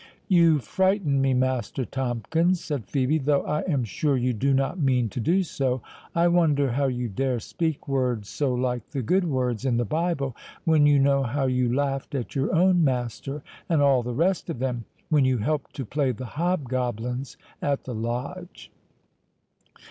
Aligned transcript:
"You 0.27 0.57
frighten 0.57 1.21
me, 1.21 1.35
Master 1.35 1.85
Tomkins," 1.85 2.59
said 2.59 2.87
Phœbe, 2.87 3.23
"though 3.23 3.43
I 3.43 3.61
am 3.71 3.83
sure 3.83 4.17
you 4.17 4.33
do 4.33 4.51
not 4.51 4.79
mean 4.79 5.09
to 5.09 5.19
do 5.19 5.43
so. 5.43 5.83
I 6.15 6.27
wonder 6.27 6.71
how 6.71 6.85
you 6.87 7.07
dare 7.07 7.39
speak 7.39 7.87
words 7.87 8.27
so 8.27 8.51
like 8.51 8.89
the 8.89 9.03
good 9.03 9.25
words 9.25 9.63
in 9.63 9.77
the 9.77 9.85
Bible, 9.85 10.35
when 10.65 10.87
you 10.87 10.97
know 10.97 11.21
how 11.21 11.45
you 11.45 11.71
laughed 11.71 12.15
at 12.15 12.33
your 12.35 12.51
own 12.51 12.83
master, 12.83 13.43
and 13.69 13.79
all 13.79 14.01
the 14.01 14.11
rest 14.15 14.49
of 14.49 14.57
them—when 14.57 15.23
you 15.23 15.37
helped 15.37 15.75
to 15.75 15.85
play 15.85 16.11
the 16.11 16.25
hobgoblins 16.33 17.37
at 17.61 17.83
the 17.83 17.93
Lodge." 17.93 18.71